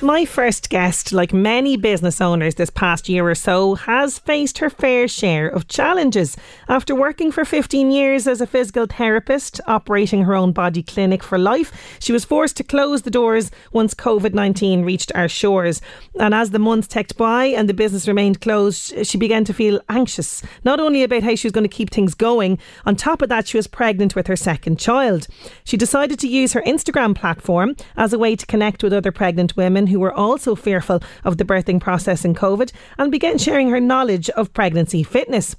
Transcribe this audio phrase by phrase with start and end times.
[0.00, 4.70] My first guest, like many business owners this past year or so, has faced her
[4.70, 6.36] fair share of challenges.
[6.68, 11.38] After working for 15 years as a physical therapist, operating her own body clinic for
[11.38, 15.80] life, she was forced to close the doors once COVID 19 reached our shores.
[16.18, 19.80] And as the months ticked by and the business remained closed, she began to feel
[19.88, 23.28] anxious, not only about how she was going to keep things going, on top of
[23.28, 25.28] that, she was pregnant with her second child.
[25.62, 29.56] She decided to use her Instagram platform as a way to connect with other pregnant
[29.56, 33.80] women who were also fearful of the birthing process in COVID and began sharing her
[33.80, 35.56] knowledge of pregnancy fitness.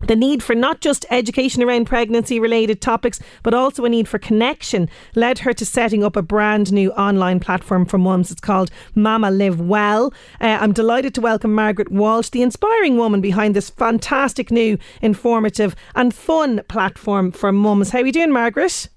[0.00, 4.18] The need for not just education around pregnancy related topics, but also a need for
[4.18, 8.30] connection led her to setting up a brand new online platform for mums.
[8.30, 10.12] It's called Mama Live Well.
[10.38, 15.74] Uh, I'm delighted to welcome Margaret Walsh, the inspiring woman behind this fantastic new, informative,
[15.94, 17.88] and fun platform for mums.
[17.88, 18.90] How are you doing, Margaret?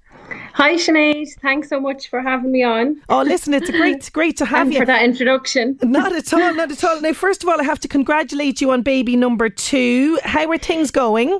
[0.53, 3.02] Hi Sinead, thanks so much for having me on.
[3.08, 5.78] Oh, listen, it's a great, great to have you for that introduction.
[5.83, 7.00] Not at all, not at all.
[7.02, 10.19] Now, first of all, I have to congratulate you on baby number two.
[10.23, 11.40] How are things going?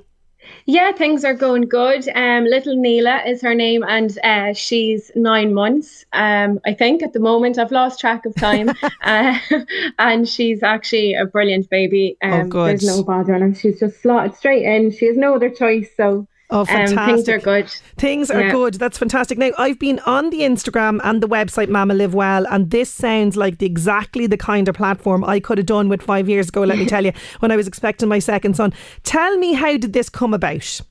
[0.66, 2.08] Yeah, things are going good.
[2.16, 6.06] Um, little Neela is her name, and uh, she's nine months.
[6.14, 8.70] Um, I think at the moment I've lost track of time,
[9.04, 9.38] uh,
[10.00, 12.18] and she's actually a brilliant baby.
[12.24, 12.70] Oh, Um, good.
[12.80, 13.54] There's no bother on her.
[13.54, 14.92] She's just slotted straight in.
[14.92, 15.90] She has no other choice.
[15.98, 17.16] So Oh, um, fantastic.
[17.16, 17.70] things are good.
[17.98, 18.52] Things are Yeah.
[18.52, 18.74] good.
[18.76, 19.38] That's fantastic.
[19.38, 23.38] Now, I've been on the Instagram and the website Mama Live Well, and this sounds
[23.38, 26.64] like the, exactly the kind of platform I could have done with five years ago,
[26.64, 28.74] let me tell you, when I was expecting my second son.
[29.04, 30.82] Tell me, how did this come about?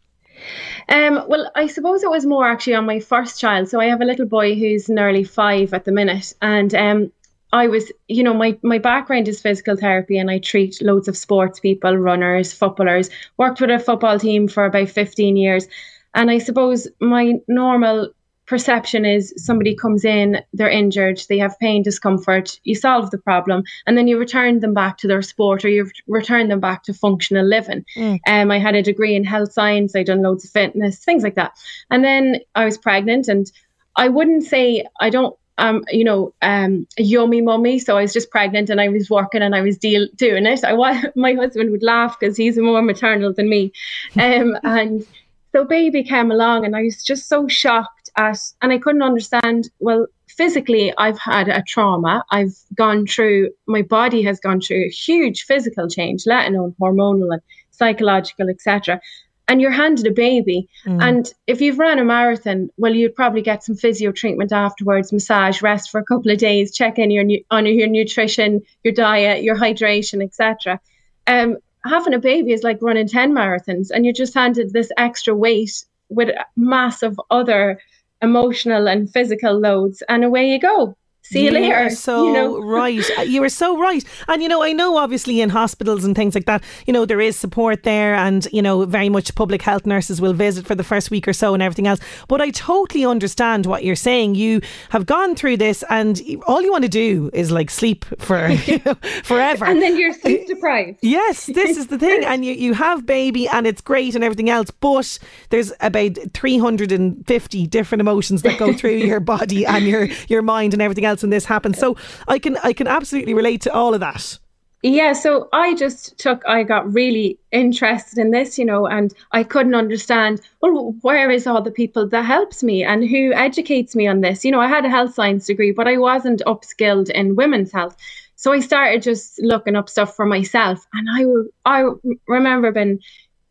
[0.88, 3.68] Um, well, I suppose it was more actually on my first child.
[3.68, 7.12] So I have a little boy who's nearly five at the minute, and um,
[7.53, 11.16] I was, you know, my my background is physical therapy, and I treat loads of
[11.16, 13.10] sports people, runners, footballers.
[13.36, 15.66] Worked with a football team for about fifteen years,
[16.14, 18.12] and I suppose my normal
[18.47, 23.62] perception is somebody comes in, they're injured, they have pain, discomfort, you solve the problem,
[23.86, 26.94] and then you return them back to their sport or you return them back to
[26.94, 27.84] functional living.
[28.26, 31.34] Um, I had a degree in health science, I done loads of fitness, things like
[31.34, 31.53] that.
[31.91, 33.53] And then I was pregnant, and
[33.97, 35.36] I wouldn't say I don't.
[35.58, 37.78] Um, you know, um, a yummy mummy.
[37.78, 40.64] So I was just pregnant and I was working and I was deal doing it.
[40.64, 43.72] I was my husband would laugh because he's more maternal than me.
[44.18, 45.06] Um, and
[45.52, 49.68] so baby came along and I was just so shocked at, and I couldn't understand.
[49.80, 52.24] Well, physically, I've had a trauma.
[52.30, 57.32] I've gone through, my body has gone through a huge physical change, let alone hormonal
[57.32, 59.00] and psychological, etc.
[59.48, 60.69] And you're handed a baby.
[61.00, 65.62] And if you've run a marathon, well, you'd probably get some physio treatment afterwards, massage,
[65.62, 69.42] rest for a couple of days, check in your nu- on your nutrition, your diet,
[69.42, 70.78] your hydration, etc.
[71.26, 75.34] Um, having a baby is like running 10 marathons and you're just handed this extra
[75.34, 77.80] weight with massive other
[78.22, 80.97] emotional and physical loads and away you go
[81.33, 82.59] see you, later are so you know?
[82.61, 83.05] right.
[83.19, 84.05] Uh, You are so right.
[84.28, 87.21] And you know, I know obviously in hospitals and things like that, you know, there
[87.21, 90.84] is support there and, you know, very much public health nurses will visit for the
[90.84, 92.00] first week or so and everything else.
[92.28, 94.34] But I totally understand what you're saying.
[94.34, 98.48] You have gone through this and all you want to do is like sleep for
[98.66, 99.65] you know, forever.
[99.66, 102.24] and then you're sleep deprived Yes, this is the thing.
[102.24, 105.19] And you, you have baby and it's great and everything else, but
[105.51, 110.83] there's about 350 different emotions that go through your body and your, your mind and
[110.83, 111.76] everything else when this happened.
[111.76, 114.38] So I can I can absolutely relate to all of that.
[114.82, 119.42] Yeah, so I just took, I got really interested in this, you know, and I
[119.42, 124.06] couldn't understand, well, where is all the people that helps me and who educates me
[124.06, 124.44] on this?
[124.44, 127.97] You know, I had a health science degree, but I wasn't upskilled in women's health.
[128.36, 130.86] So I started just looking up stuff for myself.
[130.92, 131.91] And I, I
[132.28, 133.00] remember being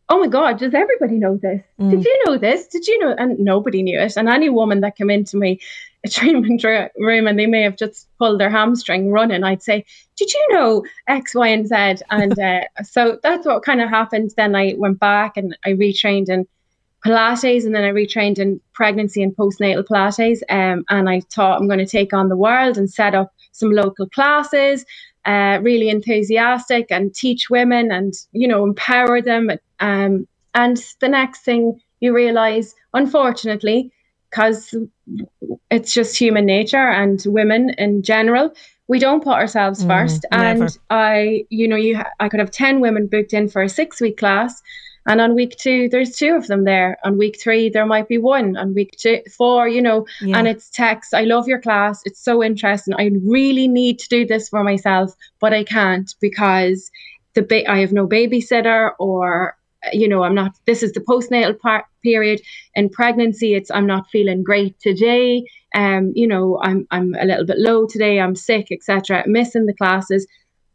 [0.08, 1.62] oh my God, does everybody know this?
[1.80, 1.90] Mm.
[1.90, 2.66] Did you know this?
[2.66, 3.14] Did you know?
[3.18, 4.16] And nobody knew it.
[4.16, 5.60] And any woman that came into me
[6.04, 6.62] a treatment
[6.96, 9.84] room and they may have just pulled their hamstring running, I'd say,
[10.16, 12.04] did you know X, Y, and Z?
[12.10, 14.32] And uh, so that's what kind of happened.
[14.36, 16.46] Then I went back and I retrained in
[17.04, 20.40] Pilates and then I retrained in pregnancy and postnatal Pilates.
[20.48, 23.72] Um, and I thought I'm going to take on the world and set up some
[23.72, 24.84] local classes
[25.28, 31.40] uh, really enthusiastic and teach women and you know empower them um, and the next
[31.42, 33.92] thing you realize unfortunately
[34.30, 34.74] because
[35.70, 38.50] it's just human nature and women in general
[38.88, 40.64] we don't put ourselves mm, first never.
[40.64, 43.68] and i you know you ha- i could have 10 women booked in for a
[43.68, 44.62] six week class
[45.08, 46.98] and on week two, there's two of them there.
[47.02, 48.56] On week three, there might be one.
[48.56, 50.38] On week two, four, you know, yeah.
[50.38, 51.14] and it's text.
[51.14, 52.02] I love your class.
[52.04, 52.94] It's so interesting.
[52.98, 56.90] I really need to do this for myself, but I can't because
[57.34, 59.56] the ba- I have no babysitter or
[59.92, 62.40] you know i'm not this is the postnatal part period
[62.74, 65.44] in pregnancy it's i'm not feeling great today
[65.74, 69.74] um you know i'm i'm a little bit low today i'm sick etc missing the
[69.74, 70.26] classes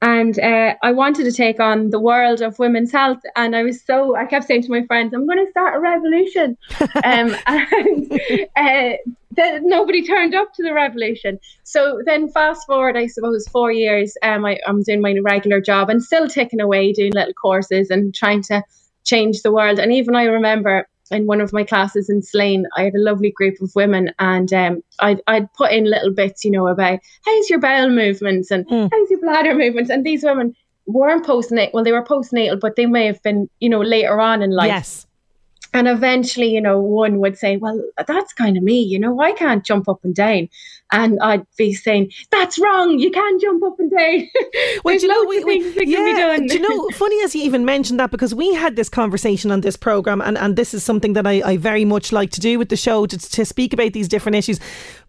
[0.04, 3.20] and uh, I wanted to take on the world of women's health.
[3.38, 5.80] And I was so, I kept saying to my friends, I'm going to start a
[5.80, 6.58] revolution.
[7.06, 8.12] um, and
[8.58, 11.40] uh, nobody turned up to the revolution.
[11.64, 15.90] So then, fast forward, I suppose, four years, um, I, I'm doing my regular job
[15.90, 18.62] and still ticking away, doing little courses and trying to
[19.06, 19.80] change the world.
[19.80, 23.32] And even I remember in one of my classes in Slane, I had a lovely
[23.32, 27.50] group of women, and um, I'd, I'd put in little bits, you know, about how's
[27.50, 28.90] your bowel movements and mm.
[28.92, 30.56] how's your bladder movements, and these women
[30.86, 31.74] weren't postnatal.
[31.74, 34.68] Well, they were postnatal, but they may have been, you know, later on in life.
[34.68, 35.08] Yes.
[35.76, 39.32] And eventually, you know, one would say, Well, that's kind of me, you know, I
[39.32, 40.50] can't jump up and down.
[40.94, 44.30] And I'd be saying, That's wrong, you can't jump up and down.
[44.86, 48.12] well, you know, we, we, yeah, Do you know, funny as you even mentioned that
[48.12, 51.42] because we had this conversation on this programme, and, and this is something that I,
[51.44, 54.36] I very much like to do with the show to, to speak about these different
[54.36, 54.60] issues.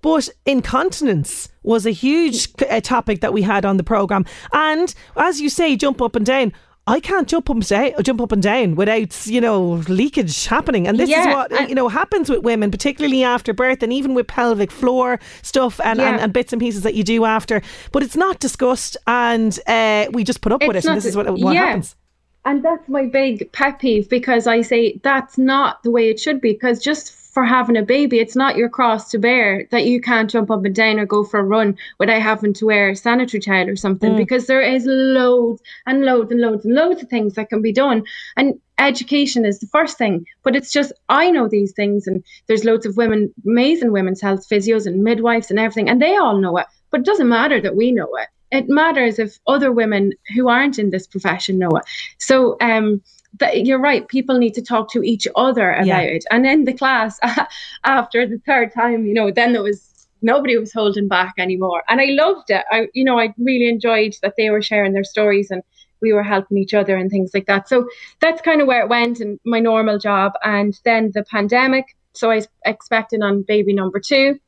[0.01, 4.25] But incontinence was a huge uh, topic that we had on the programme.
[4.55, 6.55] And as you say, jump up and down.
[6.87, 10.87] I can't jump up and down, jump up and down without you know leakage happening,
[10.87, 14.13] and this yeah, is what you know happens with women, particularly after birth, and even
[14.13, 16.11] with pelvic floor stuff and, yeah.
[16.11, 17.63] and, and, bits and pieces that you do after.
[17.93, 21.07] But it's not discussed, and uh, we just put up it's with it, and this
[21.07, 21.67] is what, what yeah.
[21.67, 21.97] happens.
[22.45, 26.43] And that's my big pet peeve because I say that's not the way it should
[26.43, 26.53] be.
[26.53, 28.21] Because just for having a baby.
[28.21, 31.25] It's not your cross to bear that you can't jump up and down or go
[31.25, 34.17] for a run without having to wear a sanitary towel or something mm.
[34.17, 37.73] because there is loads and loads and loads and loads of things that can be
[37.73, 38.05] done.
[38.37, 42.65] And education is the first thing, but it's just I know these things and there's
[42.65, 46.57] loads of women, amazing women's health physios and midwives and everything, and they all know
[46.59, 46.67] it.
[46.91, 48.29] But it doesn't matter that we know it.
[48.53, 51.85] It matters if other women who aren't in this profession know it.
[52.19, 53.03] So um
[53.41, 56.01] that you're right people need to talk to each other about yeah.
[56.01, 56.25] it.
[56.31, 57.19] And in the class
[57.85, 59.91] after the third time you know then there was
[60.23, 61.83] nobody was holding back anymore.
[61.89, 62.65] And i loved it.
[62.71, 65.63] I you know i really enjoyed that they were sharing their stories and
[66.01, 67.69] we were helping each other and things like that.
[67.69, 67.89] So
[68.21, 70.33] that's kind of where it went in my normal job.
[70.43, 74.39] And then the pandemic so i was expecting on baby number two.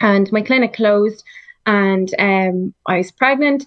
[0.00, 1.22] And my clinic closed
[1.66, 3.66] and um, i was pregnant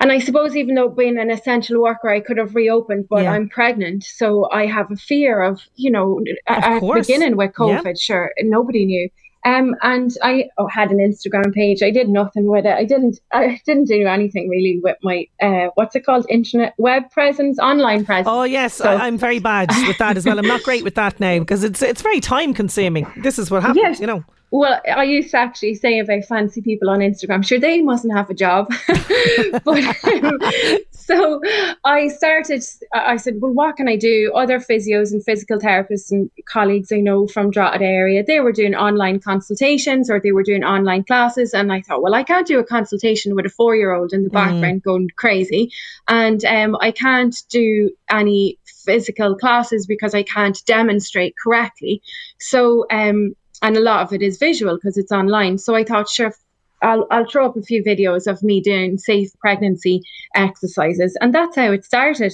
[0.00, 3.32] and I suppose even though being an essential worker, I could have reopened, but yeah.
[3.32, 7.52] I'm pregnant, so I have a fear of, you know, of at the beginning with
[7.52, 7.84] COVID.
[7.84, 7.92] Yeah.
[7.96, 9.08] Sure, nobody knew.
[9.46, 11.80] Um, and I oh, had an Instagram page.
[11.80, 12.74] I did nothing with it.
[12.74, 13.20] I didn't.
[13.32, 16.26] I didn't do anything really with my uh, what's it called?
[16.28, 18.26] Internet web presence, online presence.
[18.28, 20.40] Oh yes, so, I, am very bad with that as well.
[20.40, 23.06] I'm not great with that now because it's it's very time consuming.
[23.18, 24.00] This is what happens, yes.
[24.00, 24.24] you know.
[24.52, 28.30] Well, I used to actually say about fancy people on Instagram, sure, they mustn't have
[28.30, 28.72] a job.
[29.64, 30.38] but um,
[30.92, 31.40] so
[31.84, 32.62] I started,
[32.94, 34.32] I said, well, what can I do?
[34.34, 38.76] Other physios and physical therapists and colleagues I know from Drogheda area, they were doing
[38.76, 41.52] online consultations or they were doing online classes.
[41.52, 44.22] And I thought, well, I can't do a consultation with a four year old in
[44.22, 44.34] the mm.
[44.34, 45.72] background going crazy.
[46.06, 52.00] And um, I can't do any physical classes because I can't demonstrate correctly.
[52.38, 55.58] So, um, and a lot of it is visual because it's online.
[55.58, 56.34] So I thought, sure,
[56.82, 60.02] I'll I'll throw up a few videos of me doing safe pregnancy
[60.34, 62.32] exercises, and that's how it started.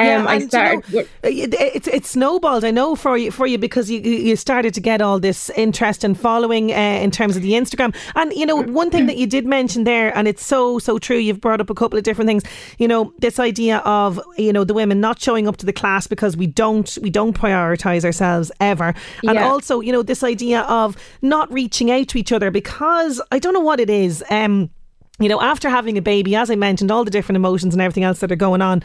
[0.00, 0.92] Um, yeah, I started.
[0.92, 2.64] You know, it, it snowballed.
[2.64, 6.04] I know for you for you because you you started to get all this interest
[6.04, 7.94] and following uh, in terms of the Instagram.
[8.14, 11.18] And you know, one thing that you did mention there, and it's so so true.
[11.18, 12.44] You've brought up a couple of different things.
[12.78, 16.06] You know, this idea of you know the women not showing up to the class
[16.06, 19.46] because we don't we don't prioritize ourselves ever, and yeah.
[19.46, 23.52] also you know this idea of not reaching out to each other because I don't
[23.52, 24.24] know what it is.
[24.30, 24.70] Um,
[25.18, 28.04] you know, after having a baby, as I mentioned, all the different emotions and everything
[28.04, 28.82] else that are going on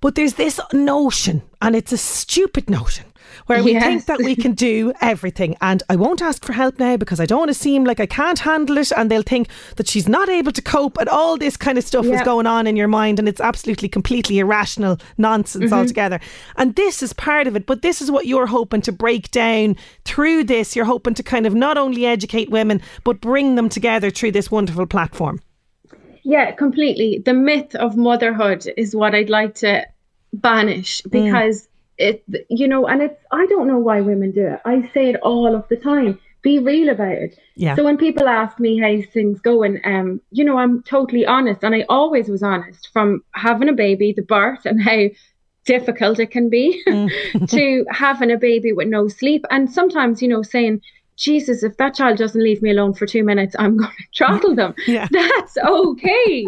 [0.00, 3.04] But there's this notion, and it's a stupid notion,
[3.46, 3.82] where we Yes.
[3.84, 5.56] think that we can do everything.
[5.60, 8.06] And I won't ask for help now because I don't want to seem like I
[8.06, 8.92] can't handle it.
[8.92, 10.98] And they'll think that she's not able to cope.
[10.98, 13.18] And all this kind of stuff is going on in your mind.
[13.18, 15.74] And it's absolutely, completely irrational nonsense Mm-hmm.
[15.74, 16.20] altogether.
[16.56, 17.66] And this is part of it.
[17.66, 20.76] But this is what you're hoping to break down through this.
[20.76, 24.48] You're hoping to kind of not only educate women, but bring them together through this
[24.50, 25.40] wonderful platform.
[26.28, 27.22] Yeah, completely.
[27.24, 29.86] The myth of motherhood is what I'd like to
[30.34, 31.10] banish Mm.
[31.10, 34.60] because it, you know, and it's, I don't know why women do it.
[34.66, 36.18] I say it all of the time.
[36.42, 37.38] Be real about it.
[37.56, 37.76] Yeah.
[37.76, 41.74] So when people ask me how things going, um, you know, I'm totally honest, and
[41.74, 45.06] I always was honest from having a baby, the birth, and how
[45.64, 46.82] difficult it can be
[47.48, 50.82] to having a baby with no sleep, and sometimes, you know, saying,
[51.18, 54.54] Jesus, if that child doesn't leave me alone for two minutes, I'm going to throttle
[54.54, 54.74] them.
[54.86, 55.06] Yeah.
[55.10, 56.46] That's okay.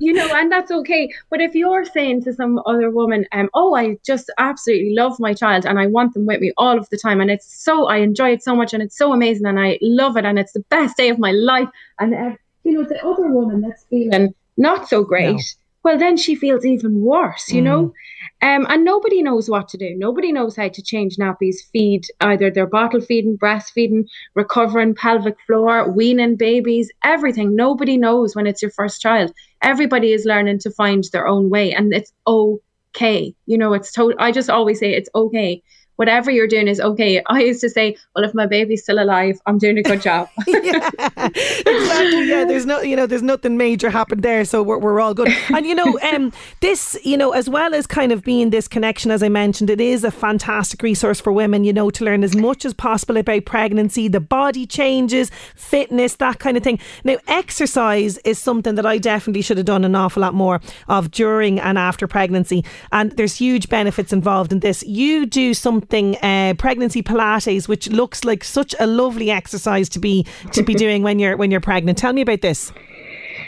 [0.00, 1.10] you know, and that's okay.
[1.28, 5.34] But if you're saying to some other woman, um, oh, I just absolutely love my
[5.34, 7.98] child and I want them with me all of the time, and it's so, I
[7.98, 10.64] enjoy it so much and it's so amazing and I love it and it's the
[10.70, 11.68] best day of my life.
[11.98, 15.36] And, uh, you know, the other woman that's feeling not so great.
[15.36, 15.42] No.
[15.84, 17.92] Well, then she feels even worse, you know?
[18.40, 19.94] Um, and nobody knows what to do.
[19.96, 25.90] Nobody knows how to change nappies, feed either their bottle feeding, breastfeeding, recovering pelvic floor,
[25.90, 27.54] weaning babies, everything.
[27.54, 29.32] Nobody knows when it's your first child.
[29.60, 33.34] Everybody is learning to find their own way, and it's okay.
[33.46, 34.18] You know, it's total.
[34.18, 35.62] I just always say it's okay.
[35.96, 37.22] Whatever you're doing is okay.
[37.26, 40.28] I used to say, well, if my baby's still alive, I'm doing a good job.
[40.46, 42.28] yeah, exactly.
[42.28, 45.28] Yeah, there's no, you know, there's nothing major happened there, so we're, we're all good.
[45.54, 49.10] And you know, um, this, you know, as well as kind of being this connection,
[49.10, 52.34] as I mentioned, it is a fantastic resource for women, you know, to learn as
[52.34, 56.78] much as possible about pregnancy, the body changes, fitness, that kind of thing.
[57.04, 61.10] Now, exercise is something that I definitely should have done an awful lot more of
[61.10, 64.82] during and after pregnancy, and there's huge benefits involved in this.
[64.82, 70.26] You do something, uh, pregnancy Pilates, which looks like such a lovely exercise to be
[70.52, 71.98] to be doing when you're when you're pregnant.
[71.98, 72.72] Tell me about this.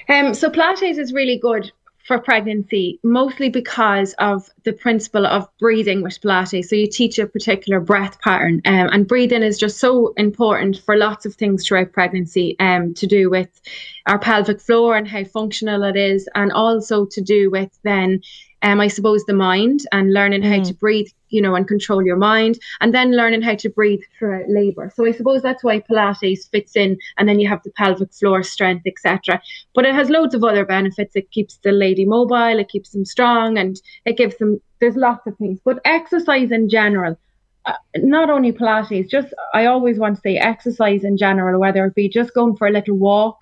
[0.09, 1.73] Um, so Pilates is really good
[2.07, 6.67] for pregnancy, mostly because of the principle of breathing with Pilates.
[6.67, 10.97] So you teach a particular breath pattern, um, and breathing is just so important for
[10.97, 13.61] lots of things throughout pregnancy, um, to do with
[14.07, 18.21] our pelvic floor and how functional it is, and also to do with then,
[18.63, 22.17] um, I suppose the mind and learning how to breathe, you know, and control your
[22.17, 24.91] mind, and then learning how to breathe throughout labour.
[24.95, 28.43] So I suppose that's why Pilates fits in, and then you have the pelvic floor
[28.43, 29.41] strength, etc.
[29.75, 31.15] But it has loads of other benefits.
[31.17, 34.61] It keeps the lady mobile, it keeps them strong, and it gives them.
[34.81, 37.19] There's lots of things, but exercise in general.
[37.67, 41.95] Uh, not only Pilates, just I always want to say exercise in general, whether it
[41.95, 43.39] be just going for a little walk,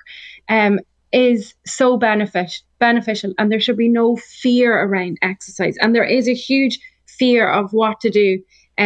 [0.48, 0.80] um,
[1.12, 5.76] is so benefit beneficial, and there should be no fear around exercise.
[5.80, 8.28] And there is a huge fear of what to do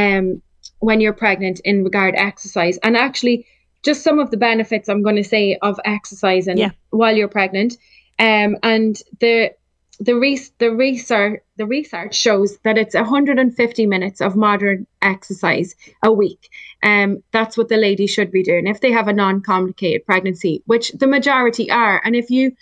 [0.00, 0.40] um,
[0.80, 2.78] when you're pregnant in regard exercise.
[2.84, 3.46] And actually,
[3.82, 6.70] just some of the benefits I'm going to say of exercising Yeah.
[6.90, 7.76] while you're pregnant,
[8.18, 9.52] um, and the
[10.00, 15.74] the re- the research the research shows that it's 150 minutes of moderate exercise
[16.04, 16.42] a week.
[16.82, 20.92] Um, that's what the lady should be doing if they have a non-complicated pregnancy, which
[20.92, 22.00] the majority are.
[22.04, 22.52] And if you,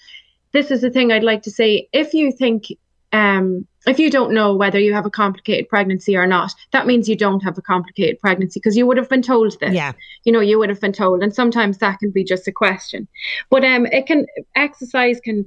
[0.56, 2.68] this is the thing I'd like to say, if you think,
[3.12, 7.10] um, if you don't know whether you have a complicated pregnancy or not, that means
[7.10, 9.74] you don't have a complicated pregnancy because you would have been told this.
[9.74, 9.92] Yeah.
[10.24, 13.06] you know you would have been told and sometimes that can be just a question.
[13.50, 15.44] But um it can exercise can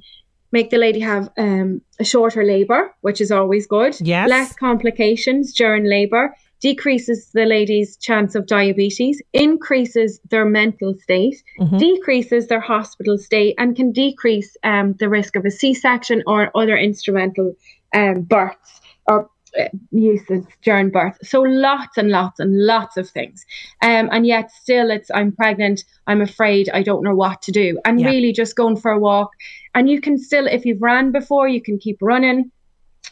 [0.52, 4.00] make the lady have um a shorter labor which is always good.
[4.00, 4.30] Yes.
[4.30, 11.42] less complications during labor decreases the lady's chance of diabetes increases their mental state
[11.78, 16.78] decreases their hospital stay and can decrease um the risk of a c-section or other
[16.78, 17.54] instrumental
[17.96, 21.18] um births or uh, uses during birth.
[21.24, 23.44] So lots and lots and lots of things.
[23.82, 27.80] Um, and yet still it's I'm pregnant, I'm afraid, I don't know what to do.
[27.84, 28.08] And Yeah.
[28.08, 29.32] really just going for a walk.
[29.74, 32.52] And you can still, if you've ran before, you can keep running,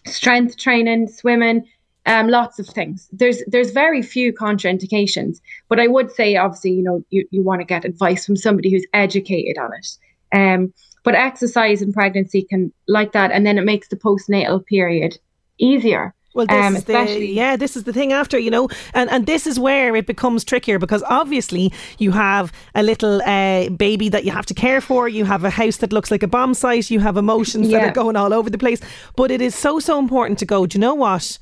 [0.05, 1.63] strength training, swimming,
[2.07, 3.07] um, lots of things.
[3.11, 5.39] There's there's very few contraindications.
[5.69, 8.71] But I would say obviously, you know, you, you want to get advice from somebody
[8.71, 9.87] who's educated on it.
[10.33, 10.73] Um,
[11.03, 15.19] but exercise in pregnancy can like that, and then it makes the postnatal period
[15.57, 16.13] easier.
[16.33, 19.25] Well, this Um, is the yeah, this is the thing after you know, and and
[19.25, 24.23] this is where it becomes trickier because obviously you have a little uh, baby that
[24.23, 25.09] you have to care for.
[25.09, 26.91] You have a house that looks like a bomb site.
[26.91, 28.81] You have emotions that are going all over the place.
[29.15, 30.67] But it is so so important to go.
[30.67, 31.39] Do you know what?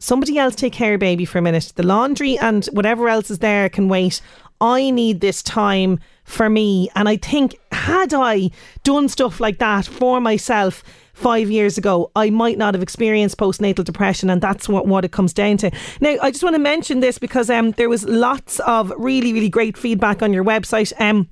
[0.00, 1.72] Somebody else take care of baby for a minute.
[1.76, 4.22] The laundry and whatever else is there can wait.
[4.60, 6.88] I need this time for me.
[6.94, 8.50] And I think had I
[8.82, 13.84] done stuff like that for myself five years ago, I might not have experienced postnatal
[13.84, 15.70] depression, and that's what, what it comes down to.
[16.00, 19.50] Now, I just want to mention this because um, there was lots of really, really
[19.50, 20.92] great feedback on your website.
[20.98, 21.28] Um,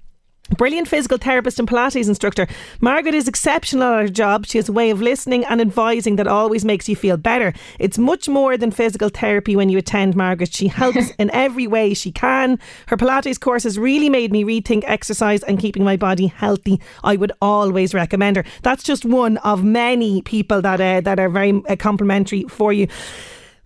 [0.57, 2.47] Brilliant physical therapist and Pilates instructor.
[2.81, 4.47] Margaret is exceptional at her job.
[4.47, 7.52] She has a way of listening and advising that always makes you feel better.
[7.78, 10.55] It's much more than physical therapy when you attend Margaret.
[10.55, 12.59] She helps in every way she can.
[12.87, 16.81] Her Pilates course has really made me rethink exercise and keeping my body healthy.
[17.05, 18.45] I would always recommend her.
[18.62, 22.88] That's just one of many people that uh, that are very uh, complimentary for you.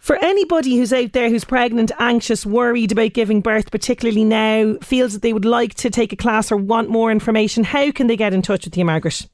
[0.02, 5.12] For anybody who's out there who's pregnant, anxious, worried about giving birth, particularly now, feels
[5.12, 8.16] that they would like to take a class or want more information, how can they
[8.16, 9.28] get in touch with you, Margaret?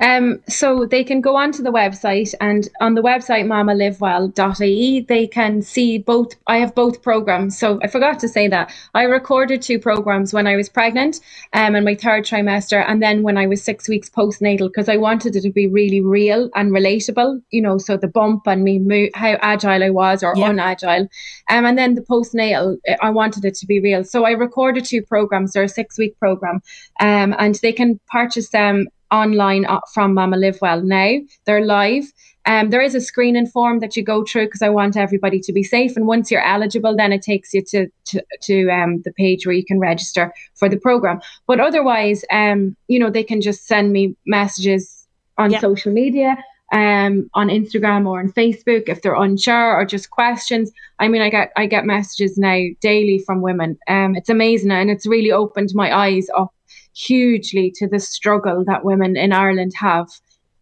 [0.00, 5.62] Um, so they can go onto the website and on the website mamalivewell.ie they can
[5.62, 7.58] see both I have both programs.
[7.58, 8.72] So I forgot to say that.
[8.94, 11.20] I recorded two programs when I was pregnant
[11.52, 14.96] um in my third trimester and then when I was six weeks postnatal because I
[14.96, 18.78] wanted it to be really real and relatable, you know, so the bump and me
[18.78, 20.50] mo- how agile I was or yeah.
[20.50, 21.08] unagile.
[21.50, 24.04] Um, and then the postnatal I wanted it to be real.
[24.04, 25.52] So I recorded two programs.
[25.52, 26.62] They're a six week program.
[27.00, 31.18] Um, and they can purchase them online uh, from Mama Live Well now.
[31.44, 32.04] They're live.
[32.46, 35.52] Um, there is a screening form that you go through because I want everybody to
[35.52, 35.96] be safe.
[35.96, 39.54] And once you're eligible, then it takes you to to, to um, the page where
[39.54, 41.20] you can register for the program.
[41.46, 45.60] But otherwise, um, you know, they can just send me messages on yeah.
[45.60, 46.36] social media,
[46.72, 50.72] um, on Instagram or on Facebook if they're unsure or just questions.
[50.98, 53.78] I mean, I get I get messages now daily from women.
[53.88, 56.52] Um, it's amazing and it's really opened my eyes up
[56.98, 60.08] hugely to the struggle that women in Ireland have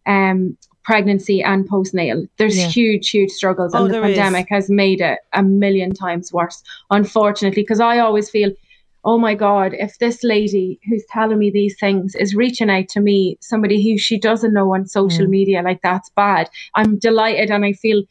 [0.05, 2.29] um, pregnancy and postnatal.
[2.37, 2.67] There's yeah.
[2.67, 4.49] huge, huge struggles, oh, and the pandemic is.
[4.49, 8.51] has made it a million times worse, unfortunately, because I always feel,
[9.03, 13.01] oh my God, if this lady who's telling me these things is reaching out to
[13.01, 15.29] me, somebody who she doesn't know on social mm.
[15.29, 16.49] media, like that's bad.
[16.75, 18.03] I'm delighted and I feel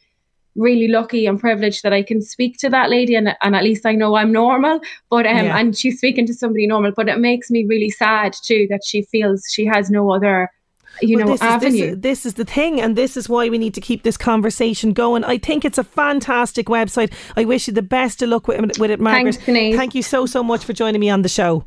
[0.57, 3.85] really lucky and privileged that I can speak to that lady and, and at least
[3.85, 5.57] I know I'm normal but um yeah.
[5.57, 9.03] and she's speaking to somebody normal but it makes me really sad too that she
[9.03, 10.49] feels she has no other
[11.01, 11.83] you well, know this avenue.
[11.83, 14.17] Is, this, this, is the thing, and this is why we need to keep this
[14.17, 15.23] conversation going.
[15.23, 17.13] I think it's a fantastic website.
[17.35, 19.35] I wish you the best of luck with, with it, Margaret.
[19.35, 21.65] Thanks, Thank you so so much for joining me on the show.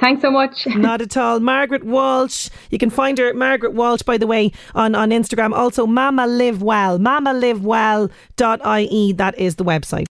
[0.00, 0.66] Thanks so much.
[0.76, 1.40] Not at all.
[1.40, 2.50] Margaret Walsh.
[2.70, 5.52] You can find her at Margaret Walsh, by the way, on, on Instagram.
[5.52, 6.98] Also, Mama Live Well.
[6.98, 9.12] MamaLiveWell.ie.
[9.12, 10.06] That is the website.